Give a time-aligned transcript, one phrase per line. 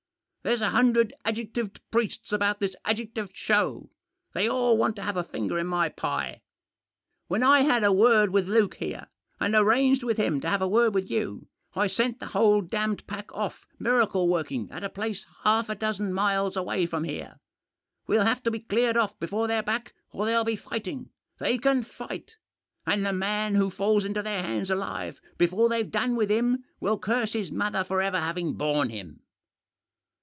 [0.43, 3.91] There's a hundred adjec tived priests about this adjectived show.
[4.33, 6.41] They all want to have a finger in my pie.
[7.27, 9.05] When I had a word with Luke here,
[9.39, 11.45] and arranged with him to have a word with you,
[11.75, 16.11] I sent the whole damned pack off miracle working at a place half a dozen
[16.11, 17.39] miles away from here.
[18.07, 21.83] We'll have to be cleared off before they're back or there'll be fighting; they can
[21.83, 22.37] fight!
[22.87, 26.97] And the man who falls into their hands alive before they've done with him will
[26.97, 29.19] curse his mother for ever having borne him."